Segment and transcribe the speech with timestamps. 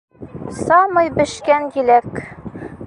[0.61, 2.23] Самый бешкән еләк!